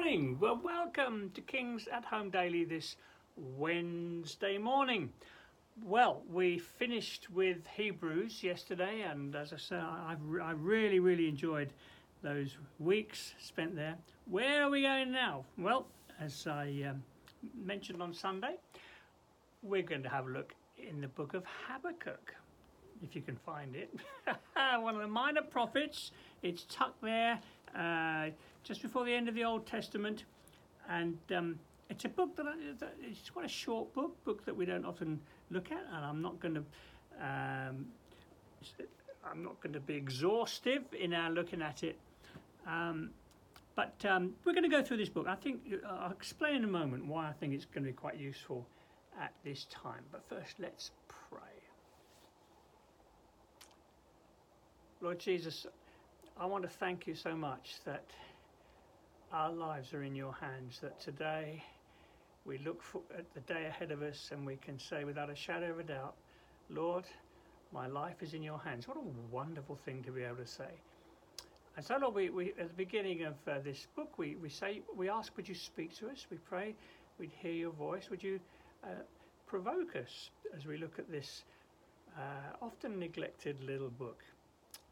morning. 0.00 0.38
Well, 0.40 0.58
welcome 0.64 1.30
to 1.34 1.42
Kings 1.42 1.86
at 1.92 2.06
Home 2.06 2.30
Daily 2.30 2.64
this 2.64 2.96
Wednesday 3.36 4.56
morning. 4.56 5.10
Well, 5.84 6.22
we 6.32 6.58
finished 6.58 7.28
with 7.30 7.58
Hebrews 7.76 8.42
yesterday, 8.42 9.02
and 9.02 9.36
as 9.36 9.52
I 9.52 9.58
said, 9.58 9.80
I, 9.80 10.16
I 10.42 10.52
really, 10.52 11.00
really 11.00 11.28
enjoyed 11.28 11.74
those 12.22 12.56
weeks 12.78 13.34
spent 13.38 13.76
there. 13.76 13.98
Where 14.24 14.62
are 14.62 14.70
we 14.70 14.82
going 14.82 15.12
now? 15.12 15.44
Well, 15.58 15.86
as 16.18 16.46
I 16.46 16.86
um, 16.88 17.02
mentioned 17.62 18.00
on 18.00 18.14
Sunday, 18.14 18.54
we're 19.62 19.82
going 19.82 20.02
to 20.04 20.08
have 20.08 20.28
a 20.28 20.30
look 20.30 20.54
in 20.78 21.02
the 21.02 21.08
book 21.08 21.34
of 21.34 21.44
Habakkuk, 21.68 22.34
if 23.04 23.14
you 23.14 23.20
can 23.20 23.36
find 23.36 23.76
it. 23.76 23.94
One 24.80 24.94
of 24.94 25.02
the 25.02 25.08
minor 25.08 25.42
prophets. 25.42 26.12
It's 26.42 26.64
tucked 26.70 27.02
there 27.02 27.38
uh, 27.76 28.30
just 28.62 28.82
before 28.82 29.04
the 29.04 29.12
end 29.12 29.28
of 29.28 29.34
the 29.34 29.44
Old 29.44 29.66
Testament, 29.66 30.24
and 30.88 31.18
um, 31.34 31.58
it's 31.88 32.04
a 32.04 32.08
book 32.08 32.36
that, 32.36 32.46
I, 32.46 32.54
that, 32.78 32.94
it's 33.02 33.30
quite 33.30 33.46
a 33.46 33.48
short 33.48 33.92
book, 33.94 34.22
book 34.24 34.44
that 34.44 34.56
we 34.56 34.64
don't 34.64 34.84
often 34.84 35.20
look 35.50 35.70
at, 35.72 35.84
and 35.92 36.04
I'm 36.04 36.22
not 36.22 36.40
going 36.40 36.54
to. 36.54 36.64
Um, 37.20 37.86
I'm 39.22 39.44
not 39.44 39.60
going 39.60 39.74
to 39.74 39.80
be 39.80 39.94
exhaustive 39.94 40.82
in 40.98 41.12
our 41.12 41.30
looking 41.30 41.60
at 41.60 41.82
it, 41.82 41.98
um, 42.66 43.10
but 43.76 43.94
um, 44.08 44.32
we're 44.44 44.52
going 44.52 44.64
to 44.64 44.70
go 44.70 44.82
through 44.82 44.96
this 44.96 45.08
book. 45.08 45.26
I 45.28 45.34
think 45.34 45.60
I'll 45.86 46.10
explain 46.10 46.56
in 46.56 46.64
a 46.64 46.68
moment 46.68 47.06
why 47.06 47.28
I 47.28 47.32
think 47.32 47.52
it's 47.52 47.66
going 47.66 47.84
to 47.84 47.90
be 47.90 47.96
quite 47.96 48.18
useful 48.18 48.66
at 49.20 49.32
this 49.44 49.66
time. 49.70 50.04
But 50.10 50.24
first, 50.28 50.58
let's 50.58 50.90
pray. 51.08 51.38
Lord 55.00 55.18
Jesus, 55.18 55.66
I 56.38 56.46
want 56.46 56.62
to 56.62 56.68
thank 56.68 57.06
you 57.06 57.14
so 57.14 57.36
much 57.36 57.74
that 57.84 58.04
our 59.32 59.52
lives 59.52 59.92
are 59.92 60.02
in 60.02 60.14
your 60.14 60.32
hands, 60.34 60.78
that 60.80 60.98
today 61.00 61.62
we 62.44 62.58
look 62.58 62.82
at 63.16 63.32
the 63.34 63.40
day 63.40 63.66
ahead 63.66 63.90
of 63.90 64.02
us 64.02 64.30
and 64.32 64.46
we 64.46 64.56
can 64.56 64.78
say 64.78 65.04
without 65.04 65.30
a 65.30 65.34
shadow 65.34 65.70
of 65.70 65.78
a 65.78 65.82
doubt, 65.82 66.14
Lord, 66.70 67.04
my 67.72 67.86
life 67.86 68.22
is 68.22 68.34
in 68.34 68.42
your 68.42 68.58
hands. 68.58 68.88
What 68.88 68.96
a 68.96 69.02
wonderful 69.30 69.76
thing 69.76 70.02
to 70.04 70.10
be 70.10 70.22
able 70.22 70.36
to 70.36 70.46
say. 70.46 70.70
And 71.76 71.84
so, 71.84 71.96
Lord, 71.98 72.14
we, 72.14 72.30
we 72.30 72.48
at 72.58 72.68
the 72.68 72.74
beginning 72.74 73.24
of 73.24 73.34
uh, 73.46 73.60
this 73.60 73.86
book, 73.94 74.18
we, 74.18 74.36
we 74.36 74.48
say, 74.48 74.82
we 74.96 75.08
ask, 75.08 75.36
would 75.36 75.48
you 75.48 75.54
speak 75.54 75.96
to 75.98 76.08
us? 76.08 76.26
We 76.30 76.38
pray 76.38 76.74
we'd 77.18 77.32
hear 77.40 77.52
your 77.52 77.72
voice. 77.72 78.08
Would 78.10 78.22
you 78.22 78.40
uh, 78.82 78.88
provoke 79.46 79.94
us 79.96 80.30
as 80.56 80.66
we 80.66 80.78
look 80.78 80.98
at 80.98 81.10
this 81.10 81.44
uh, 82.16 82.56
often 82.62 82.98
neglected 82.98 83.62
little 83.62 83.90
book? 83.90 84.22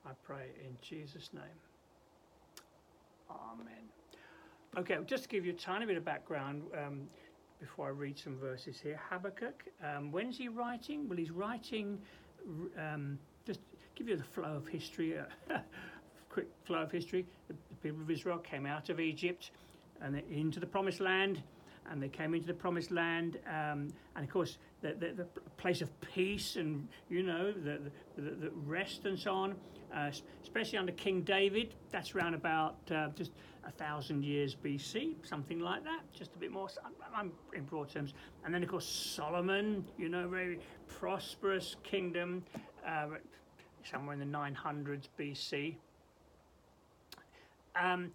I 0.09 0.13
pray 0.23 0.47
in 0.65 0.75
Jesus' 0.81 1.29
name. 1.35 1.43
Amen. 3.31 3.85
Okay, 4.79 4.97
just 5.07 5.25
to 5.25 5.29
give 5.29 5.45
you 5.45 5.53
a 5.53 5.57
tiny 5.57 5.85
bit 5.85 5.99
of 5.99 6.05
background 6.05 6.63
um, 6.73 7.03
before 7.61 7.89
I 7.89 7.91
read 7.91 8.19
some 8.19 8.39
verses 8.39 8.81
here. 8.83 8.99
Habakkuk, 9.11 9.65
um, 9.85 10.11
when's 10.11 10.39
he 10.39 10.49
writing? 10.49 11.07
Well, 11.07 11.19
he's 11.19 11.31
writing, 11.31 11.99
um, 12.79 13.19
just 13.47 13.61
give 13.97 14.09
you 14.09 14.17
the 14.17 14.25
flow 14.25 14.55
of 14.57 14.67
history, 14.67 15.19
uh, 15.19 15.59
quick 16.31 16.47
flow 16.65 16.85
of 16.85 16.91
history. 16.91 17.27
The, 17.49 17.55
the 17.69 17.75
people 17.83 18.01
of 18.01 18.11
Israel 18.11 18.39
came 18.39 18.65
out 18.65 18.89
of 18.89 19.01
Egypt 19.01 19.51
and 20.01 20.23
into 20.31 20.59
the 20.59 20.67
promised 20.67 21.01
land 21.01 21.43
and 21.91 22.03
they 22.03 22.09
came 22.09 22.35
into 22.35 22.47
the 22.47 22.55
promised 22.55 22.91
land 22.91 23.39
um, 23.47 23.89
and 24.17 24.25
of 24.25 24.31
course 24.31 24.59
the, 24.81 24.95
the, 24.95 25.13
the, 25.13 25.27
place 25.57 25.81
of 25.81 25.91
peace 26.01 26.57
and 26.57 26.87
you 27.09 27.23
know 27.23 27.53
the, 27.53 27.81
the, 28.17 28.31
the 28.31 28.51
rest 28.65 29.07
and 29.07 29.19
so 29.19 29.33
on 29.33 29.55
uh, 29.95 30.11
especially 30.43 30.79
under 30.79 30.93
king 30.93 31.23
david 31.23 31.75
that's 31.91 32.15
around 32.15 32.35
about 32.35 32.77
uh, 32.91 33.09
just 33.17 33.33
a 33.67 33.71
thousand 33.73 34.25
years 34.25 34.55
bc 34.55 35.15
something 35.25 35.59
like 35.59 35.83
that 35.83 36.01
just 36.13 36.35
a 36.35 36.39
bit 36.39 36.53
more 36.53 36.69
i'm 37.15 37.33
in 37.55 37.65
broad 37.65 37.91
terms. 37.91 38.15
And 38.45 38.55
then 38.55 38.63
of 38.63 38.69
course 38.69 38.87
solomon 38.87 39.85
you 39.97 40.09
know 40.09 40.29
very 40.29 40.61
prosperous 40.87 41.77
kingdom 41.83 42.45
uh, 42.87 43.07
somewhere 43.85 44.15
in 44.15 44.21
the 44.21 44.39
900s 44.39 45.09
bc 45.19 45.75
um, 47.81 48.11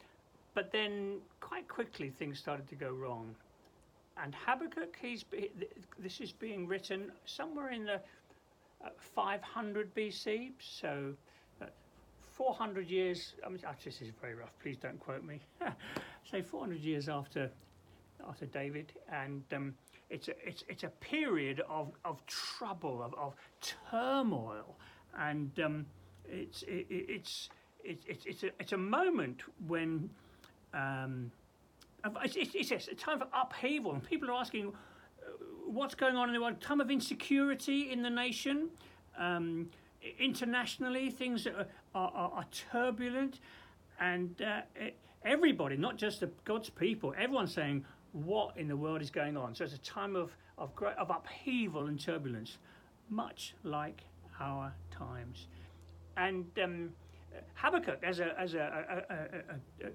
but 0.54 0.72
then 0.72 1.20
quite 1.40 1.68
quickly 1.68 2.10
things 2.10 2.40
started 2.40 2.68
to 2.68 2.76
go 2.76 2.92
wrong 2.92 3.36
and 4.22 4.36
Habakkuk, 4.36 4.96
he's, 5.02 5.26
this 6.00 6.20
is 6.20 6.32
being 6.32 6.68
written 6.68 7.12
somewhere 7.26 7.72
in 7.72 7.86
the 7.86 8.00
uh, 8.84 8.90
500 9.16 9.94
BC, 9.96 10.52
so 10.60 11.14
uh, 11.62 11.66
400 12.34 12.90
years. 12.90 13.34
I 13.46 13.50
mean, 13.50 13.60
this 13.84 14.02
is 14.02 14.10
very 14.22 14.36
rough. 14.36 14.54
Please 14.62 14.78
don't 14.78 15.00
quote 15.00 15.24
me. 15.24 15.40
Say 16.32 16.42
400 16.42 16.80
years 16.80 17.10
after 17.10 17.50
after 18.28 18.46
David, 18.46 18.94
and 19.12 19.44
um, 19.54 19.74
it's 20.10 20.28
a, 20.28 20.34
it's 20.48 20.64
it's 20.70 20.84
a 20.84 20.90
period 21.02 21.62
of 21.70 21.92
of 22.06 22.26
trouble, 22.26 23.02
of, 23.04 23.14
of 23.16 23.36
turmoil, 23.90 24.78
and 25.18 25.52
um, 25.60 25.86
it's 26.26 26.64
it, 26.64 26.86
it's 26.90 27.50
it's 27.84 28.06
it's 28.08 28.26
it's 28.26 28.44
a, 28.44 28.48
it's 28.60 28.74
a 28.74 28.78
moment 28.78 29.42
when. 29.68 30.10
Um, 30.74 31.32
it's, 32.24 32.72
it's, 32.72 32.88
a 32.88 32.96
time 32.96 33.20
for 33.20 33.28
upheaval, 33.34 33.94
and 33.94 34.04
people 34.04 34.30
are 34.30 34.34
asking 34.34 34.68
uh, 34.68 35.32
what's 35.66 35.96
going 35.96 36.16
on 36.16 36.30
in 36.30 36.34
the 36.34 36.42
world. 36.42 36.60
Time 36.62 36.82
of 36.82 36.92
insecurity 36.92 37.92
in 37.92 38.02
the 38.02 38.10
nation, 38.10 38.70
um, 39.18 39.70
internationally, 40.20 41.10
things 41.10 41.48
are, 41.48 41.68
are, 41.96 42.32
are 42.34 42.46
turbulent, 42.52 43.40
and 44.00 44.42
uh, 44.42 44.62
everybody, 45.26 45.78
not 45.78 45.98
just 45.98 46.20
the, 46.20 46.30
God's 46.46 46.70
people, 46.70 47.14
everyone's 47.18 47.54
saying, 47.54 47.86
"What 48.12 48.58
in 48.58 48.68
the 48.68 48.78
world 48.78 49.02
is 49.02 49.10
going 49.10 49.38
on?" 49.38 49.56
So 49.56 49.64
it's 49.64 49.74
a 49.74 49.80
time 49.80 50.16
of 50.16 50.36
of, 50.58 50.76
great, 50.76 50.96
of 50.98 51.10
upheaval 51.10 51.88
and 51.88 52.00
turbulence, 52.00 52.58
much 53.10 53.56
like 53.64 54.04
our 54.40 54.74
times, 54.92 55.48
and. 56.18 56.46
Um, 56.62 56.90
Habakkuk, 57.56 58.04
as 58.04 58.20
a 58.20 58.40
as 58.40 58.54
a, 58.54 59.04
a, 59.10 59.14
a, 59.14 59.88
a 59.88 59.92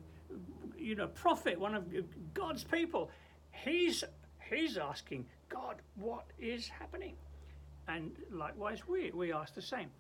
you 0.77 0.95
know, 0.95 1.09
prophet, 1.09 1.59
one 1.59 1.75
of 1.75 1.85
God's 2.35 2.65
people, 2.65 3.11
he's 3.51 4.05
he's 4.51 4.79
asking 4.79 5.27
God, 5.49 5.77
what 5.97 6.25
is 6.39 6.69
happening? 6.69 7.15
And 7.89 8.13
likewise, 8.31 8.87
we 8.87 9.11
we 9.13 9.33
ask 9.33 9.55
the 9.55 9.63
same. 9.63 9.91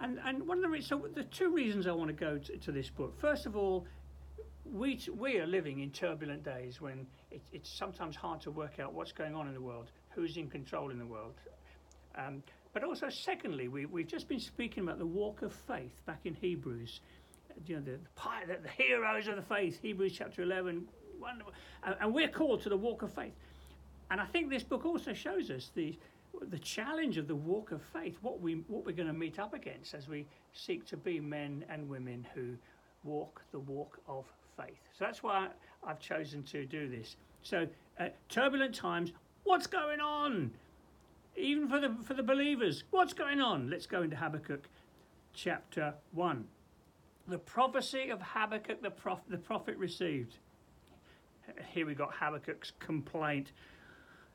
And 0.00 0.18
and 0.24 0.46
one 0.46 0.58
of 0.58 0.62
the 0.62 0.68
reasons, 0.68 1.02
so 1.02 1.08
the 1.14 1.24
two 1.24 1.50
reasons 1.50 1.86
I 1.86 1.92
want 1.92 2.08
to 2.08 2.14
go 2.14 2.38
to, 2.38 2.56
to 2.56 2.72
this 2.72 2.90
book. 2.90 3.18
First 3.20 3.46
of 3.46 3.56
all, 3.56 3.86
we 4.64 5.00
we 5.16 5.38
are 5.38 5.46
living 5.46 5.80
in 5.80 5.90
turbulent 5.90 6.44
days 6.44 6.80
when 6.80 7.06
it, 7.30 7.42
it's 7.52 7.70
sometimes 7.70 8.16
hard 8.16 8.40
to 8.42 8.50
work 8.50 8.78
out 8.80 8.92
what's 8.92 9.12
going 9.12 9.34
on 9.34 9.48
in 9.48 9.54
the 9.54 9.60
world, 9.60 9.90
who's 10.10 10.36
in 10.36 10.48
control 10.48 10.90
in 10.90 10.98
the 10.98 11.06
world. 11.06 11.34
Um, 12.16 12.42
but 12.72 12.84
also, 12.84 13.08
secondly, 13.08 13.68
we, 13.68 13.86
we've 13.86 14.06
just 14.06 14.28
been 14.28 14.40
speaking 14.40 14.82
about 14.82 14.98
the 14.98 15.06
walk 15.06 15.40
of 15.40 15.54
faith 15.54 16.04
back 16.04 16.20
in 16.24 16.34
Hebrews 16.34 17.00
you 17.66 17.76
know, 17.76 17.82
the, 17.82 17.98
the, 18.46 18.58
the 18.62 18.68
heroes 18.68 19.28
of 19.28 19.36
the 19.36 19.42
faith, 19.42 19.80
Hebrews 19.80 20.12
chapter 20.16 20.42
11, 20.42 20.86
wonderful. 21.20 21.52
And, 21.84 21.96
and 22.00 22.14
we're 22.14 22.28
called 22.28 22.62
to 22.62 22.68
the 22.68 22.76
walk 22.76 23.02
of 23.02 23.12
faith. 23.12 23.32
And 24.10 24.20
I 24.20 24.26
think 24.26 24.50
this 24.50 24.62
book 24.62 24.84
also 24.84 25.12
shows 25.12 25.50
us 25.50 25.70
the, 25.74 25.98
the 26.50 26.58
challenge 26.58 27.16
of 27.16 27.26
the 27.26 27.34
walk 27.34 27.72
of 27.72 27.82
faith, 27.82 28.16
what, 28.22 28.40
we, 28.40 28.54
what 28.68 28.84
we're 28.84 28.92
going 28.92 29.08
to 29.08 29.14
meet 29.14 29.38
up 29.38 29.54
against 29.54 29.94
as 29.94 30.08
we 30.08 30.26
seek 30.52 30.86
to 30.86 30.96
be 30.96 31.20
men 31.20 31.64
and 31.68 31.88
women 31.88 32.26
who 32.34 32.54
walk 33.04 33.42
the 33.52 33.58
walk 33.58 33.98
of 34.08 34.26
faith. 34.56 34.78
So 34.96 35.04
that's 35.04 35.22
why 35.22 35.48
I've 35.84 35.98
chosen 35.98 36.42
to 36.44 36.64
do 36.64 36.88
this. 36.88 37.16
So, 37.42 37.66
uh, 37.98 38.08
turbulent 38.28 38.74
times, 38.74 39.12
what's 39.44 39.66
going 39.66 40.00
on? 40.00 40.50
Even 41.36 41.68
for 41.68 41.80
the, 41.80 41.94
for 42.04 42.14
the 42.14 42.22
believers, 42.22 42.84
what's 42.90 43.12
going 43.12 43.40
on? 43.40 43.70
Let's 43.70 43.86
go 43.86 44.02
into 44.02 44.16
Habakkuk 44.16 44.68
chapter 45.34 45.94
1 46.12 46.44
the 47.28 47.38
prophecy 47.38 48.10
of 48.10 48.20
Habakkuk 48.22 48.82
the, 48.82 48.90
prof- 48.90 49.28
the 49.28 49.38
prophet 49.38 49.76
received. 49.76 50.36
Here 51.72 51.86
we 51.86 51.94
got 51.94 52.14
Habakkuk's 52.14 52.72
complaint. 52.78 53.52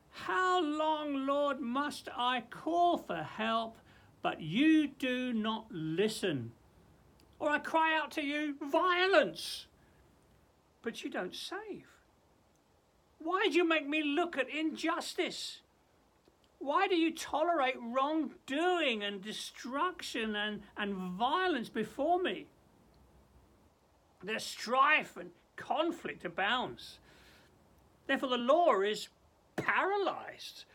How 0.10 0.62
long, 0.62 1.26
Lord, 1.26 1.60
must 1.60 2.10
I 2.16 2.44
call 2.50 2.98
for 2.98 3.24
help, 3.24 3.78
but 4.22 4.42
you 4.42 4.88
do 4.88 5.34
not 5.34 5.66
listen? 5.72 6.52
Or 7.40 7.50
I 7.50 7.60
cry 7.60 7.98
out 7.98 8.12
to 8.12 8.22
you, 8.22 8.56
violence, 8.62 9.68
but 10.82 11.04
you 11.04 11.10
don't 11.10 11.34
save. 11.34 11.88
Why 13.20 13.48
do 13.50 13.56
you 13.56 13.68
make 13.68 13.88
me 13.88 14.04
look 14.04 14.38
at 14.38 14.50
injustice? 14.50 15.60
Why 16.60 16.88
do 16.88 16.96
you 16.96 17.14
tolerate 17.14 17.76
wrongdoing 17.82 19.04
and 19.04 19.22
destruction 19.22 20.36
and, 20.36 20.62
and 20.78 20.94
violence 21.18 21.70
before 21.70 22.22
me? 22.22 22.48
There's 24.24 24.44
strife 24.44 25.18
and 25.18 25.32
conflict 25.56 26.26
abounds. 26.26 27.00
Therefore, 28.08 28.30
the 28.30 28.38
law 28.38 28.82
is 28.82 29.10
paralyzed. 29.56 30.66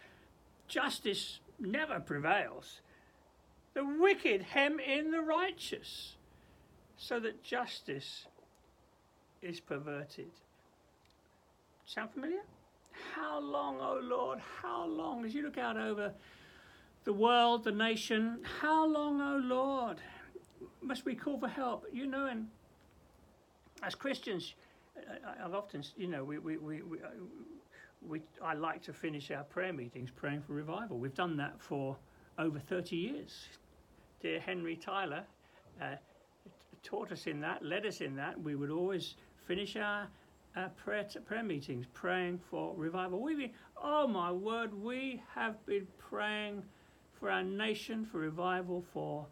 Justice 0.69 1.41
never 1.59 2.01
prevails. 2.01 2.81
The 3.75 3.85
wicked 3.85 4.43
hem 4.43 4.81
in 4.81 5.11
the 5.11 5.21
righteous, 5.21 6.17
so 6.97 7.21
that 7.21 7.43
justice 7.43 8.27
is 9.43 9.61
perverted. 9.61 10.31
Sound 11.85 12.11
familiar? 12.11 12.41
How 13.15 13.39
long, 13.39 13.79
oh 13.81 14.01
Lord, 14.03 14.41
how 14.63 14.87
long, 14.87 15.25
as 15.25 15.35
you 15.35 15.43
look 15.43 15.59
out 15.59 15.77
over 15.77 16.13
the 17.05 17.13
world, 17.13 17.65
the 17.65 17.73
nation, 17.73 18.39
how 18.61 18.87
long, 18.87 19.21
oh 19.21 19.41
Lord, 19.45 19.99
must 20.81 21.05
we 21.05 21.15
call 21.15 21.39
for 21.39 21.49
help? 21.49 21.85
You 21.93 22.07
know, 22.07 22.27
and 22.27 22.49
as 23.83 23.95
Christians, 23.95 24.55
I, 24.97 25.43
have 25.43 25.55
often, 25.55 25.85
you 25.97 26.09
know, 26.09 26.25
we, 26.25 26.39
we, 26.39 26.57
we, 26.57 26.83
we, 26.83 26.99
uh, 26.99 27.09
we, 28.07 28.23
I 28.43 28.55
like 28.55 28.83
to 28.85 28.93
finish 28.93 29.31
our 29.31 29.45
prayer 29.45 29.73
meetings 29.73 30.11
praying 30.15 30.43
for 30.43 30.55
revival. 30.55 30.99
We've 30.99 31.15
done 31.15 31.37
that 31.39 31.61
for 31.61 31.97
over 32.39 32.59
30 32.59 32.97
years. 32.97 33.49
Dear 34.21 34.41
Henry 34.41 34.77
Tyler 34.77 35.25
uh, 35.81 35.97
taught 36.83 37.13
us 37.13 37.27
in 37.27 37.41
that, 37.41 37.65
led 37.65 37.85
us 37.87 38.01
in 38.01 38.17
that. 38.17 38.41
We 38.41 38.55
would 38.55 38.71
always 38.71 39.15
finish 39.47 39.77
our, 39.77 40.09
our 40.57 40.69
prayer, 40.71 41.05
t- 41.05 41.19
prayer 41.21 41.43
meetings 41.43 41.87
praying 41.93 42.41
for 42.51 42.75
revival. 42.77 43.21
We've 43.21 43.39
been, 43.39 43.53
oh 43.83 44.07
my 44.07 44.33
word, 44.33 44.73
we 44.73 45.23
have 45.35 45.65
been 45.67 45.87
praying 45.99 46.63
for 47.13 47.31
our 47.31 47.43
nation 47.43 48.07
for 48.07 48.19
revival 48.19 48.85
for 48.93 49.27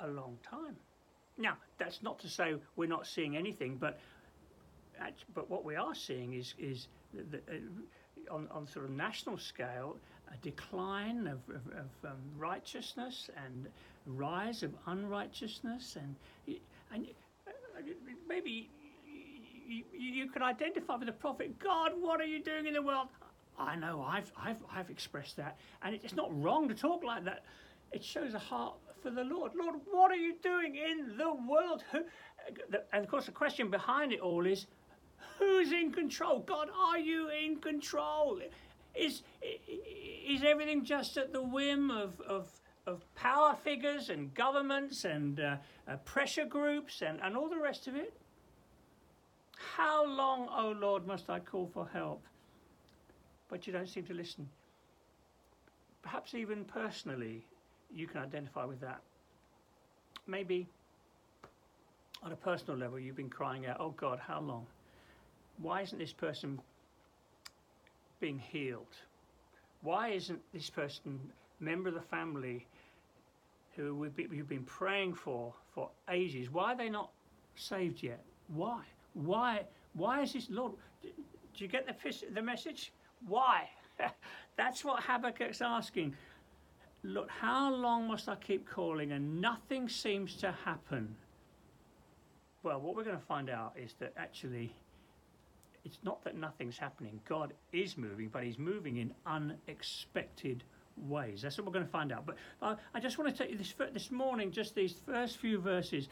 a 0.00 0.08
long 0.08 0.38
time. 0.48 0.76
Now, 1.38 1.56
that's 1.82 2.02
not 2.02 2.18
to 2.20 2.28
say 2.28 2.54
we're 2.76 2.88
not 2.88 3.06
seeing 3.06 3.36
anything, 3.36 3.76
but 3.76 3.98
but 5.34 5.50
what 5.50 5.64
we 5.64 5.74
are 5.74 5.94
seeing 5.94 6.34
is 6.34 6.54
is 6.58 6.88
the, 7.12 7.22
the, 7.22 7.38
uh, 7.38 8.34
on 8.34 8.48
on 8.50 8.66
sort 8.66 8.84
of 8.84 8.92
national 8.92 9.36
scale 9.38 9.96
a 10.32 10.36
decline 10.36 11.26
of, 11.26 11.40
of, 11.54 11.66
of 11.76 12.10
um, 12.10 12.18
righteousness 12.38 13.28
and 13.44 13.66
rise 14.06 14.62
of 14.62 14.72
unrighteousness 14.86 15.96
and 15.96 16.14
and 16.94 17.06
uh, 17.46 17.80
maybe 18.28 18.70
you, 19.66 19.84
you 19.92 20.30
could 20.30 20.42
identify 20.42 20.96
with 20.96 21.06
the 21.06 21.12
prophet 21.12 21.58
God 21.58 21.92
what 22.00 22.20
are 22.20 22.26
you 22.26 22.42
doing 22.42 22.66
in 22.66 22.74
the 22.74 22.82
world? 22.82 23.08
I 23.58 23.74
know 23.76 24.04
I've 24.08 24.30
I've 24.36 24.62
I've 24.72 24.90
expressed 24.90 25.36
that 25.36 25.58
and 25.82 25.94
it's 25.96 26.14
not 26.14 26.30
wrong 26.42 26.68
to 26.68 26.74
talk 26.74 27.02
like 27.02 27.24
that 27.24 27.44
it 27.92 28.04
shows 28.04 28.34
a 28.34 28.38
heart 28.38 28.74
for 29.02 29.10
the 29.10 29.24
Lord. 29.24 29.52
Lord, 29.54 29.76
what 29.90 30.10
are 30.10 30.16
you 30.16 30.34
doing 30.42 30.76
in 30.76 31.16
the 31.16 31.32
world? 31.32 31.82
Who, 31.90 32.04
and 32.92 33.04
of 33.04 33.10
course, 33.10 33.26
the 33.26 33.32
question 33.32 33.70
behind 33.70 34.12
it 34.12 34.20
all 34.20 34.46
is 34.46 34.66
who's 35.38 35.72
in 35.72 35.92
control? 35.92 36.40
God, 36.40 36.68
are 36.76 36.98
you 36.98 37.28
in 37.28 37.56
control? 37.56 38.40
Is, 38.94 39.22
is 39.42 40.42
everything 40.44 40.84
just 40.84 41.16
at 41.16 41.32
the 41.32 41.42
whim 41.42 41.90
of, 41.90 42.20
of, 42.20 42.48
of 42.86 43.02
power 43.14 43.56
figures 43.62 44.10
and 44.10 44.32
governments 44.34 45.04
and 45.04 45.40
uh, 45.40 45.56
uh, 45.88 45.96
pressure 46.04 46.44
groups 46.44 47.02
and, 47.02 47.20
and 47.22 47.36
all 47.36 47.48
the 47.48 47.58
rest 47.58 47.88
of 47.88 47.96
it? 47.96 48.14
How 49.76 50.04
long, 50.04 50.48
O 50.50 50.68
oh 50.68 50.76
Lord, 50.78 51.06
must 51.06 51.30
I 51.30 51.38
call 51.38 51.70
for 51.72 51.88
help? 51.92 52.22
But 53.48 53.66
you 53.66 53.72
don't 53.72 53.88
seem 53.88 54.04
to 54.04 54.14
listen. 54.14 54.48
Perhaps 56.02 56.34
even 56.34 56.64
personally, 56.64 57.46
you 57.94 58.06
can 58.06 58.20
identify 58.20 58.64
with 58.64 58.80
that. 58.80 59.00
Maybe 60.26 60.68
on 62.22 62.32
a 62.32 62.36
personal 62.36 62.78
level, 62.78 62.98
you've 62.98 63.16
been 63.16 63.30
crying 63.30 63.66
out, 63.66 63.76
Oh 63.80 63.90
God, 63.90 64.18
how 64.18 64.40
long? 64.40 64.66
Why 65.58 65.82
isn't 65.82 65.98
this 65.98 66.12
person 66.12 66.60
being 68.20 68.38
healed? 68.38 68.96
Why 69.82 70.08
isn't 70.10 70.40
this 70.52 70.70
person, 70.70 71.18
member 71.60 71.88
of 71.88 71.94
the 71.94 72.00
family, 72.00 72.66
who 73.76 73.94
we've 73.94 74.14
been, 74.14 74.64
praying 74.64 75.14
for 75.14 75.52
for 75.74 75.88
ages, 76.10 76.50
why 76.50 76.72
are 76.72 76.76
they 76.76 76.90
not 76.90 77.10
saved 77.56 78.02
yet? 78.02 78.22
Why? 78.48 78.82
Why? 79.14 79.62
Why 79.94 80.22
is 80.22 80.34
this, 80.34 80.48
Lord? 80.50 80.72
Do 81.02 81.08
you 81.56 81.68
get 81.68 81.86
the, 81.86 81.94
the 82.34 82.42
message? 82.42 82.92
Why? 83.26 83.68
That's 84.56 84.84
what 84.84 85.02
Habakkuk's 85.02 85.62
asking. 85.62 86.14
Look, 87.04 87.30
how 87.30 87.74
long 87.74 88.06
must 88.06 88.28
I 88.28 88.36
keep 88.36 88.68
calling 88.68 89.12
and 89.12 89.40
nothing 89.40 89.88
seems 89.88 90.36
to 90.36 90.52
happen? 90.64 91.16
Well, 92.62 92.80
what 92.80 92.94
we're 92.94 93.04
going 93.04 93.18
to 93.18 93.26
find 93.26 93.50
out 93.50 93.74
is 93.76 93.94
that 93.98 94.12
actually 94.16 94.72
it's 95.84 95.98
not 96.04 96.22
that 96.24 96.36
nothing's 96.36 96.78
happening. 96.78 97.20
God 97.28 97.54
is 97.72 97.96
moving, 97.96 98.28
but 98.28 98.44
He's 98.44 98.58
moving 98.58 98.98
in 98.98 99.12
unexpected 99.26 100.62
ways. 100.96 101.42
That's 101.42 101.58
what 101.58 101.66
we're 101.66 101.72
going 101.72 101.84
to 101.84 101.90
find 101.90 102.12
out. 102.12 102.24
But 102.24 102.36
uh, 102.60 102.76
I 102.94 103.00
just 103.00 103.18
want 103.18 103.30
to 103.30 103.36
tell 103.36 103.50
you 103.50 103.58
this 103.58 103.74
this 103.92 104.10
morning, 104.10 104.52
just 104.52 104.74
these 104.74 104.94
first 105.04 105.38
few 105.38 105.58
verses. 105.58 106.08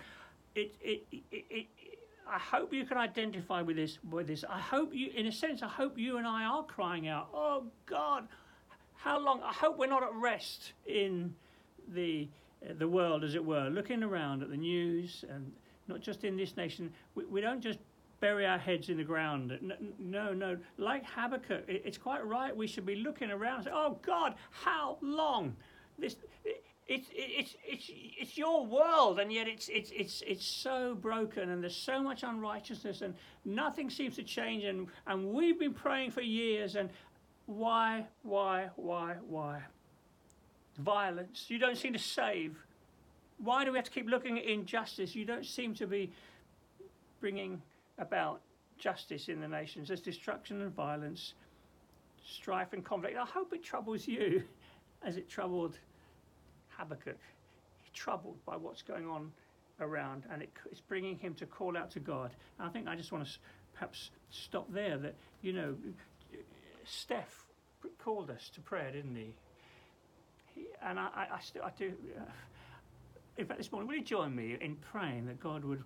It, 0.57 0.75
it, 0.81 1.05
it, 1.13 1.23
it, 1.31 1.67
I 2.29 2.39
hope 2.39 2.73
you 2.73 2.85
can 2.85 2.99
identify 2.99 3.63
with 3.63 3.77
this. 3.77 3.99
With 4.11 4.27
this, 4.27 4.45
I 4.49 4.59
hope 4.59 4.93
you, 4.93 5.11
in 5.15 5.27
a 5.27 5.33
sense, 5.33 5.63
I 5.63 5.69
hope 5.69 5.97
you 5.97 6.17
and 6.17 6.27
I 6.27 6.45
are 6.45 6.65
crying 6.65 7.07
out, 7.07 7.29
"Oh 7.33 7.67
God, 7.87 8.27
how 9.03 9.19
long? 9.19 9.41
I 9.43 9.53
hope 9.53 9.79
we're 9.79 9.87
not 9.87 10.03
at 10.03 10.15
rest 10.15 10.73
in 10.87 11.35
the 11.95 12.29
uh, 12.63 12.75
the 12.79 12.89
world, 12.89 13.25
as 13.25 13.35
it 13.35 13.45
were, 13.45 13.69
looking 13.69 14.03
around 14.03 14.43
at 14.43 14.51
the 14.51 14.57
news, 14.57 15.25
and 15.31 15.53
not 15.89 16.01
just 16.01 16.25
in 16.25 16.37
this 16.37 16.57
nation. 16.57 16.93
We, 17.15 17.25
we 17.25 17.41
don't 17.41 17.63
just 17.63 17.79
bury 18.21 18.47
our 18.47 18.59
heads 18.59 18.91
in 18.91 18.99
the 18.99 19.05
ground. 19.05 19.59
No, 19.99 20.35
no. 20.35 20.59
Like 20.77 21.05
Habakkuk, 21.07 21.65
it, 21.67 21.83
it's 21.85 21.97
quite 21.97 22.25
right. 22.27 22.55
We 22.55 22.67
should 22.67 22.85
be 22.85 22.97
looking 22.97 23.31
around 23.31 23.57
and 23.57 23.65
say, 23.65 23.71
"Oh 23.73 23.99
God, 24.03 24.35
how 24.51 24.99
long?" 25.01 25.57
This. 25.99 26.17
It, 26.45 26.63
it's 26.91 27.07
it's 27.13 27.55
it's 27.65 27.91
it's 28.19 28.37
your 28.37 28.67
world, 28.67 29.21
and 29.21 29.33
yet 29.33 29.47
it's 29.47 29.69
it's 29.69 29.93
it's 29.95 30.23
it's 30.27 30.45
so 30.45 30.97
broken, 30.97 31.51
and 31.51 31.63
there's 31.63 31.77
so 31.77 32.03
much 32.03 32.25
unrighteousness, 32.25 33.01
and 33.01 33.15
nothing 33.45 33.89
seems 33.89 34.17
to 34.17 34.25
change. 34.25 34.65
And 34.65 34.89
and 35.07 35.33
we've 35.33 35.59
been 35.59 35.73
praying 35.73 36.11
for 36.11 36.21
years, 36.21 36.75
and 36.75 36.91
why, 37.51 38.07
why, 38.23 38.69
why, 38.77 39.17
why? 39.29 39.61
Violence. 40.79 41.47
You 41.49 41.59
don't 41.59 41.77
seem 41.77 41.93
to 41.93 41.99
save. 41.99 42.57
Why 43.39 43.65
do 43.65 43.73
we 43.73 43.79
have 43.79 43.87
to 43.87 43.91
keep 43.91 44.09
looking 44.09 44.39
at 44.39 44.45
injustice? 44.45 45.17
You 45.17 45.25
don't 45.25 45.45
seem 45.45 45.75
to 45.75 45.87
be 45.87 46.13
bringing 47.21 47.61
about 47.99 48.41
justice 48.79 49.29
in 49.29 49.41
the 49.41 49.49
nations. 49.49 49.89
There's 49.89 50.01
destruction 50.01 50.63
and 50.63 50.73
violence, 50.73 51.35
strife 52.25 52.73
and 52.73 52.85
conflict. 52.85 53.17
I 53.19 53.25
hope 53.25 53.53
it 53.53 53.65
troubles 53.65 54.07
you 54.07 54.45
as 55.03 55.17
it 55.17 55.29
troubled 55.29 55.77
Habakkuk. 56.69 57.19
He's 57.83 57.91
troubled 57.93 58.37
by 58.47 58.57
what's 58.57 58.83
going 58.83 59.09
on 59.09 59.33
around, 59.81 60.23
and 60.33 60.43
it, 60.43 60.51
it's 60.71 60.81
bringing 60.81 61.19
him 61.19 61.35
to 61.35 61.47
call 61.47 61.77
out 61.77 61.91
to 61.91 62.01
God. 62.01 62.31
And 62.61 62.69
I 62.69 62.71
think 62.71 62.87
I 62.87 62.95
just 62.95 63.11
want 63.11 63.27
to 63.27 63.33
perhaps 63.75 64.11
stop 64.31 64.73
there. 64.73 64.99
That 64.99 65.15
you 65.43 65.53
know, 65.53 65.75
Steph 66.85 67.47
called 67.99 68.31
us 68.31 68.51
to 68.55 68.61
prayer, 68.61 68.91
didn't 68.91 69.17
he? 69.17 69.35
he 70.55 70.67
and 70.83 70.99
I, 70.99 71.09
I, 71.15 71.27
I, 71.37 71.41
still, 71.41 71.63
I 71.63 71.71
do. 71.77 71.93
Uh, 72.17 72.23
in 73.37 73.47
fact, 73.47 73.59
this 73.59 73.73
morning, 73.73 73.89
will 73.89 73.97
you 73.97 74.05
join 74.05 74.35
me 74.35 74.57
in 74.61 74.77
praying 74.77 75.27
that 75.27 75.41
God 75.41 75.65
would 75.65 75.83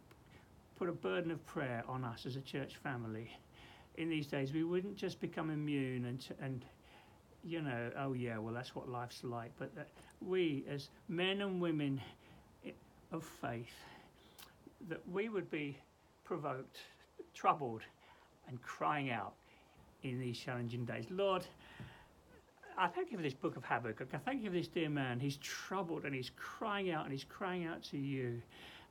put 0.77 0.89
a 0.89 0.93
burden 0.93 1.31
of 1.31 1.45
prayer 1.47 1.85
on 1.89 2.05
us 2.05 2.27
as 2.27 2.37
a 2.37 2.41
church 2.41 2.77
family? 2.77 3.31
In 3.97 4.09
these 4.09 4.27
days, 4.27 4.53
we 4.53 4.65
wouldn't 4.65 4.97
just 4.97 5.21
become 5.21 5.51
immune 5.51 6.07
and, 6.07 6.27
and 6.41 6.65
you 7.45 7.63
know, 7.63 7.91
oh 7.99 8.13
yeah, 8.13 8.39
well, 8.39 8.55
that's 8.55 8.75
what 8.75 8.89
life's 8.89 9.23
like, 9.23 9.53
but 9.59 9.75
that 9.77 9.89
we, 10.21 10.65
as 10.69 10.89
men 11.09 11.43
and 11.43 11.61
women 11.61 12.01
of 13.13 13.23
faith, 13.23 13.75
that 14.89 15.01
we 15.09 15.29
would 15.29 15.51
be 15.51 15.77
provoked, 16.25 16.79
troubled, 17.35 17.83
and 18.49 18.61
crying 18.63 19.11
out 19.11 19.35
in 20.05 20.21
these 20.21 20.39
challenging 20.39 20.85
days. 20.85 21.07
Lord, 21.11 21.47
I 22.77 22.89
thank 22.89 23.11
you 23.11 23.17
for 23.17 23.23
this 23.23 23.35
book 23.35 23.57
of 23.57 23.65
Habakkuk. 23.65 24.09
I 24.13 24.19
thank 24.19 24.43
you 24.43 24.51
for 24.51 24.57
this 24.57 24.69
dear 24.69 24.91
man. 24.91 25.21
He's 25.21 25.37
troubled 25.39 26.05
and 26.05 26.15
he's 26.15 26.31
crying 26.37 26.91
out 26.91 27.05
and 27.05 27.13
he's 27.13 27.25
crying 27.25 27.65
out 27.65 27.83
to 27.85 27.99
you. 27.99 28.43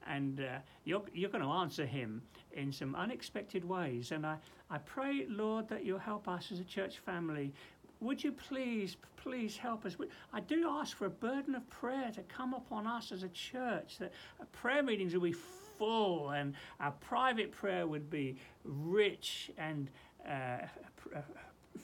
And 0.07 0.41
uh, 0.41 0.59
you're, 0.83 1.03
you're 1.13 1.29
going 1.29 1.43
to 1.43 1.49
answer 1.49 1.85
him 1.85 2.21
in 2.53 2.71
some 2.71 2.95
unexpected 2.95 3.63
ways. 3.63 4.11
And 4.11 4.25
I, 4.25 4.37
I 4.69 4.77
pray, 4.79 5.25
Lord, 5.29 5.69
that 5.69 5.85
you'll 5.85 5.99
help 5.99 6.27
us 6.27 6.49
as 6.51 6.59
a 6.59 6.63
church 6.63 6.99
family. 6.99 7.53
Would 8.01 8.23
you 8.23 8.33
please, 8.33 8.97
please 9.15 9.55
help 9.55 9.85
us? 9.85 9.95
I 10.33 10.41
do 10.41 10.67
ask 10.69 10.97
for 10.97 11.05
a 11.05 11.09
burden 11.09 11.55
of 11.55 11.69
prayer 11.69 12.11
to 12.15 12.21
come 12.23 12.53
upon 12.53 12.85
us 12.85 13.13
as 13.13 13.23
a 13.23 13.29
church, 13.29 13.97
that 13.99 14.11
prayer 14.51 14.83
meetings 14.83 15.13
will 15.13 15.21
be 15.21 15.31
full 15.77 16.31
and 16.31 16.53
our 16.79 16.91
private 16.91 17.51
prayer 17.51 17.87
would 17.87 18.09
be 18.09 18.37
rich 18.63 19.51
and 19.57 19.89
uh, 20.27 20.67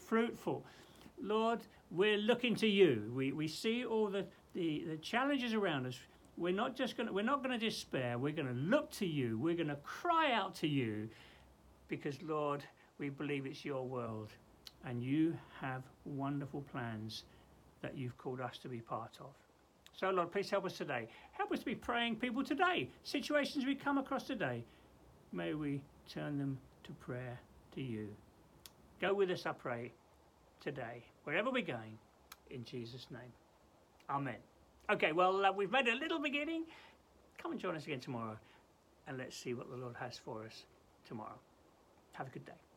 fruitful. 0.07 0.65
Lord, 1.21 1.59
we're 1.91 2.17
looking 2.17 2.55
to 2.55 2.67
you. 2.67 3.11
We, 3.15 3.31
we 3.31 3.47
see 3.47 3.85
all 3.85 4.07
the, 4.07 4.25
the, 4.53 4.85
the 4.89 4.97
challenges 4.97 5.53
around 5.53 5.85
us. 5.85 5.99
We're 6.37 6.53
not 6.53 6.75
just 6.75 6.95
going 6.95 7.13
we're 7.13 7.21
not 7.21 7.43
going 7.43 7.57
to 7.57 7.63
despair. 7.63 8.17
We're 8.17 8.33
going 8.33 8.47
to 8.47 8.53
look 8.53 8.91
to 8.91 9.05
you. 9.05 9.37
We're 9.37 9.55
going 9.55 9.67
to 9.67 9.75
cry 9.77 10.31
out 10.31 10.55
to 10.55 10.67
you 10.67 11.09
because, 11.89 12.21
Lord, 12.21 12.63
we 12.97 13.09
believe 13.09 13.45
it's 13.45 13.65
your 13.65 13.85
world 13.85 14.29
and 14.85 15.03
you 15.03 15.35
have 15.59 15.83
wonderful 16.05 16.61
plans 16.71 17.23
that 17.81 17.97
you've 17.97 18.17
called 18.17 18.39
us 18.39 18.57
to 18.59 18.69
be 18.69 18.79
part 18.79 19.17
of. 19.19 19.31
So, 19.93 20.09
Lord, 20.11 20.31
please 20.31 20.49
help 20.49 20.65
us 20.65 20.77
today. 20.77 21.09
Help 21.33 21.51
us 21.51 21.59
to 21.59 21.65
be 21.65 21.75
praying 21.75 22.17
people 22.17 22.43
today. 22.43 22.89
Situations 23.03 23.65
we 23.65 23.75
come 23.75 23.97
across 23.97 24.23
today, 24.23 24.63
may 25.33 25.53
we 25.53 25.81
turn 26.07 26.37
them 26.37 26.57
to 26.83 26.91
prayer 26.93 27.37
to 27.75 27.81
you. 27.81 28.07
Go 28.99 29.13
with 29.13 29.31
us, 29.31 29.45
I 29.45 29.53
pray, 29.53 29.93
today, 30.59 31.03
wherever 31.23 31.49
we're 31.49 31.61
going, 31.61 31.97
in 32.49 32.65
Jesus' 32.65 33.07
name. 33.09 33.31
Amen. 34.09 34.35
Okay, 34.91 35.13
well, 35.13 35.45
uh, 35.45 35.51
we've 35.51 35.71
made 35.71 35.87
a 35.87 35.95
little 35.95 36.19
beginning. 36.19 36.65
Come 37.41 37.51
and 37.53 37.61
join 37.61 37.75
us 37.75 37.85
again 37.85 38.01
tomorrow, 38.01 38.37
and 39.07 39.17
let's 39.17 39.37
see 39.37 39.53
what 39.53 39.69
the 39.69 39.77
Lord 39.77 39.95
has 39.99 40.17
for 40.17 40.43
us 40.43 40.65
tomorrow. 41.07 41.39
Have 42.13 42.27
a 42.27 42.31
good 42.31 42.45
day. 42.45 42.68